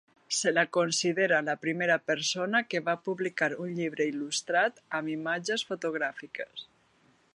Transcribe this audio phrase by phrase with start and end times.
[0.35, 6.65] Se la considera la primera persona que va publicar un llibre il·lustrat amb imatges fotogràfiques.